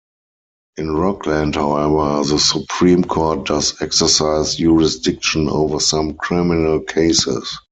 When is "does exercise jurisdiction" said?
3.45-5.47